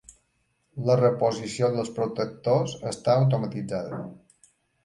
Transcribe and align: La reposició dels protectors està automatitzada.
La 0.87 0.95
reposició 1.01 1.69
dels 1.75 1.93
protectors 1.99 2.75
està 2.93 3.15
automatitzada. 3.21 4.01